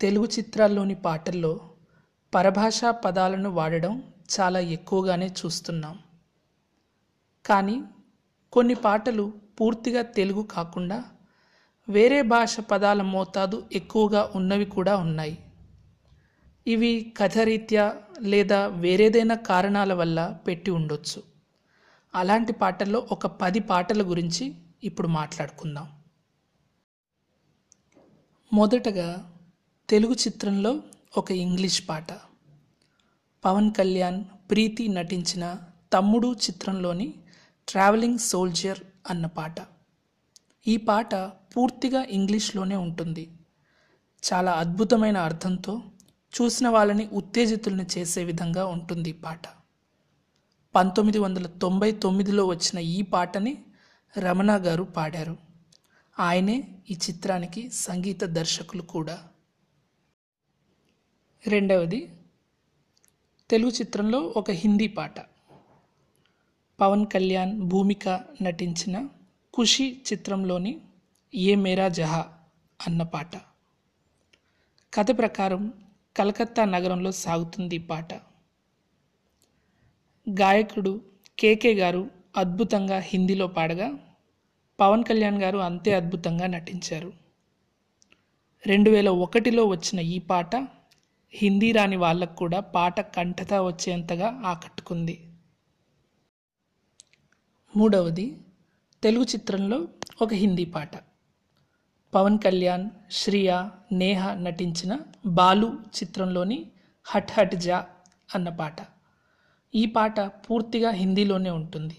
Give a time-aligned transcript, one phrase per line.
[0.00, 1.60] తెలుగు చిత్రాల్లోని పాటల్లో
[2.34, 5.98] పరభాషా పదాలను వాడడం చాలా ఎక్కువగానే చూస్తున్నాం.
[7.46, 7.82] కానీ
[8.52, 11.04] కొన్ని పాటలు పూర్తిగా తెలుగు కాకుండా
[11.88, 15.38] వేరే భాష పదాల మోతాదు ఎక్కువగా ఉన్నవి కూడా ఉన్నాయి.
[16.66, 21.22] ఇవి కథరీత్యా లేదా వేరేదైనా కారణాల వల్ల పెట్టి ఉండొచ్చు.
[22.14, 24.54] అలాంటి పాటల్లో ఒక పది పాటల గురించి
[24.84, 25.88] ఇప్పుడు మాట్లాడుకుందాం.
[28.52, 29.34] మొదటగా
[29.90, 30.82] తెలుగు చిత్రంలో
[31.16, 32.12] ఒక ఇంగ్లీష్ పాట.
[33.44, 35.56] పవన్ కళ్యాణ్ ప్రీతి నటించిన
[35.92, 37.14] తమ్ముడు చిత్రంలోని
[37.68, 38.78] ట్రావెలింగ్ సోల్జర్
[39.10, 39.54] అన్న పాట.
[40.66, 43.30] ఈ పాట పూర్తిగా ఇంగ్లీష్లోనే ఉంటుంది.
[44.32, 45.82] చాలా అద్భుతమైన అర్థంతో
[46.40, 49.42] చూసిన వాళ్ళని ఉత్తేజితులను చేసే విధంగా ఉంటుంది ఈ పాట.
[50.74, 53.58] పంతొమ్మిది వందల తొంభై తొమ్మిదిలో వచ్చిన ఈ పాటని
[54.18, 55.36] రమణ గారు పాడారు.
[56.18, 59.18] ఆయనే ఈ చిత్రానికి సంగీత దర్శకులు కూడా.
[61.46, 62.08] రెండవది
[63.50, 65.20] తెలుగు చిత్రంలో ఒక హిందీ పాట.
[66.80, 68.08] పవన్ కళ్యాణ్ భూమిక
[68.42, 69.06] నటించిన
[69.58, 70.80] ఖుషి చిత్రంలోని
[71.34, 72.28] ఏ మేరా జహా
[72.86, 73.36] అన్న పాట.
[74.94, 75.72] కథ ప్రకారం
[76.16, 78.14] కలకత్తా నగరంలో సాగుతుంది పాట.
[80.30, 81.00] గాయకుడు
[81.38, 83.98] కేకే గారు అద్భుతంగా హిందీలో పాడగా
[84.80, 87.12] పవన్ కళ్యాణ్ గారు అంతే అద్భుతంగా నటించారు.
[88.66, 90.77] రెండు వేల ఒకటిలో వచ్చిన ఈ పాట
[91.30, 95.32] హిందీ రాని వాళ్ళకు కూడా పాట కంఠత వచ్చేంతగా ఆకట్టుకుంది.
[97.76, 98.36] మూడవది
[99.02, 99.88] తెలుగు చిత్రంలో
[100.22, 100.90] ఒక హిందీ పాట.
[102.14, 106.70] పవన్ కళ్యాణ్ శ్రియ నేహ నటించిన బాలు చిత్రంలోని
[107.04, 107.86] హట్ హట్ జా
[108.34, 108.76] అన్న పాట.
[109.74, 111.96] ఈ పాట పూర్తిగా హిందీలోనే ఉంటుంది.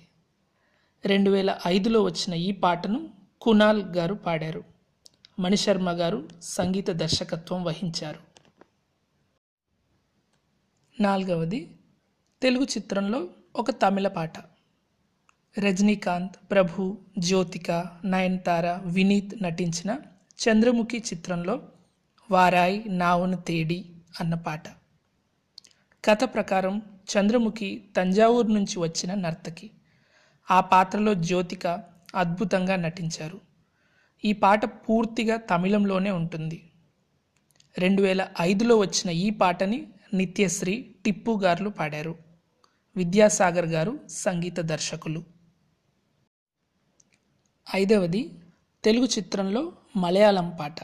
[1.06, 3.10] రెండు వేల ఐదులో వచ్చిన ఈ పాటను
[3.42, 4.64] కునాల్ గారు పాడారు.
[5.40, 8.29] మణిశర్మ గారు సంగీత దర్శకత్వం వహించారు.
[11.02, 11.80] నాలుగవది
[12.42, 14.34] తెలుగు చిత్రంలో ఒక తమిళ పాట.
[15.60, 20.00] రజనీకాంత్ ప్రభు జ్యోతిక నయన్తార వినీత్ నటించిన
[20.40, 21.62] చంద్రముఖి చిత్రంలో
[22.32, 23.86] వారాయ్ నావును తేడి
[24.20, 24.68] అన్న పాట.
[26.06, 26.82] కథ ప్రకారం
[27.14, 29.72] చంద్రముఖి తంజావూరు నుంచి వచ్చిన నర్తకి.
[30.52, 31.68] ఆ పాత్రలో జ్యోతిక
[32.16, 33.42] అద్భుతంగా నటించారు.
[34.26, 36.72] ఈ పాట పూర్తిగా తమిళంలోనే ఉంటుంది.
[37.78, 42.18] రెండు వేల ఐదులో వచ్చిన ఈ పాటని నిత్యశ్రీ టిప్పు గారు పాడారు.
[42.98, 45.24] విద్యాసాగర్ గారు సంగీత దర్శకులు.
[47.76, 48.32] ఐదవది
[48.84, 50.76] తెలుగు చిత్రంలో మలయాళం పాట.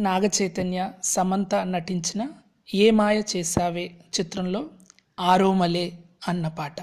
[0.00, 2.28] నాగచైతన్య సమంత నటించిన
[2.74, 4.70] ఏ మాయ చేసావే చిత్రంలో
[5.20, 5.98] ఆరోమలే
[6.28, 6.80] అన్న పాట.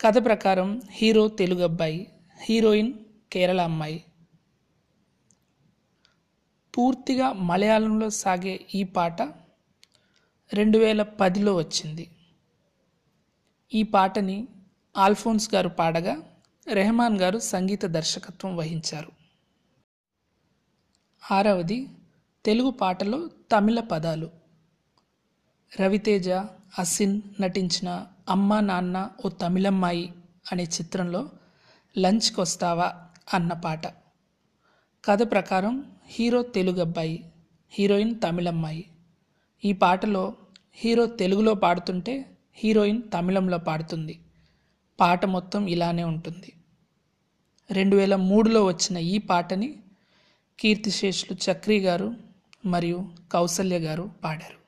[0.00, 2.92] కథ ప్రకారం హీరో తెలుగు అబ్బాయి హీరోయిన్
[3.32, 4.04] కేరళ అమ్మాయి.
[6.78, 9.45] పూర్తిగా మలయాళంలో సాగే ఈ పాట
[10.52, 12.10] రెండు వేల పదిలో వచ్చింది.
[13.74, 14.48] ఈ పాటని
[14.96, 16.22] ఆల్ఫోన్స్ గారు పాడగా
[16.72, 19.12] రెహమాన్ గారు సంగీత దర్శకత్వం వహించారు.
[21.32, 21.88] ఆరవది
[22.44, 24.30] తెలుగు పాటలో తమిళ పదాలు.
[25.80, 26.28] రవితేజ
[26.78, 30.12] అసిన్ నటించిన అమ్మ నాన్న ఓ తమిళమ్మాయి
[30.52, 31.30] అనే చిత్రంలో
[31.98, 33.86] లంచ్కి వస్తావా అన్న పాట.
[35.04, 37.32] కథ ప్రకారం హీరో తెలుగు అబ్బాయి
[37.70, 38.90] హీరోయిన్ తమిళమ్మాయి.
[39.66, 40.24] ఈ పాటలో
[40.74, 42.14] హీరో తెలుగులో పాడుతుంటే
[42.54, 44.14] హీరోయిన్ తమిళంలో పాడుతుంది.
[45.00, 46.52] పాట మొత్తం ఇలానే ఉంటుంది.
[47.70, 49.68] రెండు వేల మూడులో వచ్చిన ఈ పాటని
[50.60, 52.14] కీర్తిశేషులు చక్రి గారు
[52.66, 52.98] మరియు
[53.32, 54.58] కౌసల్య గారు పాడారు.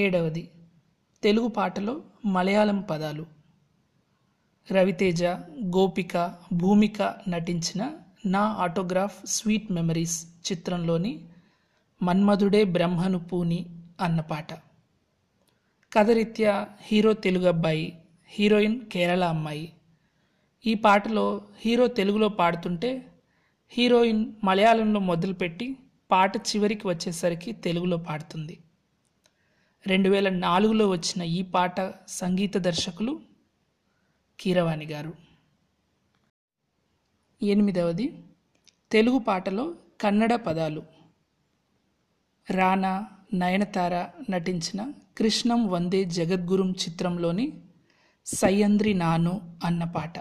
[0.00, 0.50] ఏడవది
[1.22, 3.26] తెలుగు పాటలో మలయాళం పదాలు.
[4.72, 5.24] రవితేజ
[5.76, 7.92] గోపిక భూమిక నటించిన
[8.26, 10.18] నా ఆటోగ్రాఫ్ స్వీట్ మెమరీస్
[10.52, 11.12] చిత్రంలోని
[12.02, 13.66] మన్మధుడే బ్రహ్మను పూని
[14.00, 14.52] అన్న పాట.
[15.92, 17.98] కథరీత్యా హీరో తెలుగు అబ్బాయి
[18.28, 19.72] హీరోయిన్ కేరళ అమ్మాయి.
[20.66, 23.12] ఈ పాటలో హీరో తెలుగులో పాడుతుంటే
[23.68, 25.76] హీరోయిన్ మలయాళంలో మొదలుపెట్టి
[26.10, 28.58] పాట చివరికి వచ్చేసరికి తెలుగులో పాడుతుంది.
[29.86, 33.20] రెండు వేల నాలుగులో వచ్చిన ఈ పాట సంగీత దర్శకులు
[34.40, 35.12] కీరవాణి గారు.
[37.42, 38.18] ఎనిమిదవది
[38.92, 40.97] తెలుగు పాటలో కన్నడ పదాలు.
[42.50, 47.52] రానా నయనతార నటించిన కృష్ణం వందే జగద్గురుం చిత్రంలోని
[48.26, 50.18] సయ్యంద్రి నాను అన్న పాట.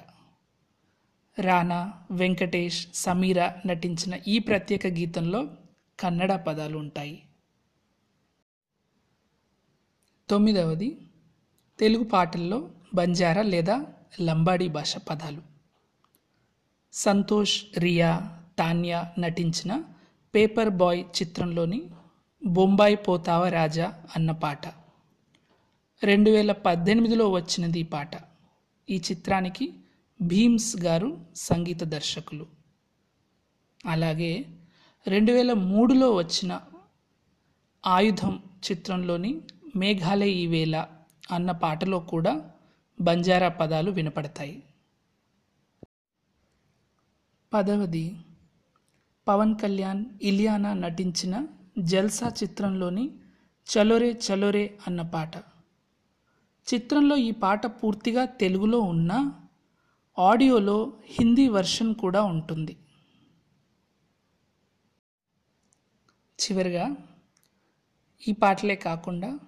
[1.39, 5.50] రానా వెంకటేష్ సమీర నటించిన ఈ ప్రత్యేక గీతంలో
[6.00, 7.24] కన్నడ పదాలు ఉంటాయి.
[10.30, 10.97] తొమ్మిదవది
[11.80, 13.85] తెలుగు పాటల్లో బంజారా లేదా
[14.21, 15.41] లంబాడీ భాష పదాలు.
[16.94, 19.83] సంతోష్ రియా తాన్యా నటించిన
[20.35, 21.89] పేపర్ బాయ్ చిత్రంలోని
[22.47, 24.67] బొంబాయి పోతావా రాజా అన్న పాట.
[26.03, 28.11] రెండు వేల పద్దెనిమిదిలో వచ్చినది ఈ పాట.
[28.89, 29.73] ఈ చిత్రానికి
[30.21, 32.47] భీమ్స్ గారు సంగీత దర్శకులు.
[33.85, 34.45] అలాగే
[35.07, 36.61] రెండు వేల మూడులో వచ్చిన
[37.85, 39.41] ఆయుధం చిత్రంలోని
[39.75, 40.88] మేఘాలయ ఈ వేళ
[41.31, 42.51] అన్న పాటలో కూడా
[43.01, 44.63] బంజారా పదాలు వినపడతాయి.
[47.53, 48.17] పదవది
[49.27, 51.47] పవన్ కళ్యాణ్ ఇలియానా నటించిన
[51.79, 53.12] జల్సా చిత్రంలోని
[53.68, 55.38] చలోరే చలోరే అన్న పాట.
[56.74, 59.31] చిత్రంలో ఈ పాట పూర్తిగా తెలుగులో ఉన్న
[60.19, 62.77] ఆడియోలో హిందీ వర్షన్ కూడా ఉంటుంది.
[66.39, 66.95] చివరిగా
[68.27, 69.39] ఈ పాటలే కాకుండా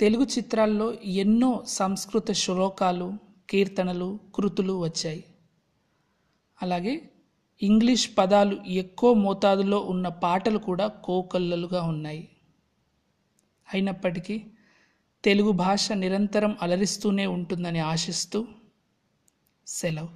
[0.00, 3.14] తెలుగు చిత్రాల్లో ఎన్నో సంస్కృత శ్లోకాలు
[3.50, 5.24] కీర్తనలు కృతులు వచ్చాయి.
[6.62, 7.10] అలాగే
[7.62, 12.28] ఇంగ్లీష్ పదాలు ఎక్కువ మోతాదులో ఉన్న పాటలు కూడా కోకల్లలుగా ఉన్నాయి.
[13.74, 14.44] అయినప్పటికీ
[15.24, 18.46] తెలుగు భాష నిరంతరం అలరిస్తూనే ఉంటుందని ఆశిస్తూ
[19.66, 20.08] సెలవు.